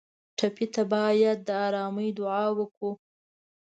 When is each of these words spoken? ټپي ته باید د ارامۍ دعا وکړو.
ټپي 0.37 0.65
ته 0.73 0.83
باید 0.93 1.37
د 1.47 1.49
ارامۍ 1.65 2.09
دعا 2.17 2.43
وکړو. 2.57 2.91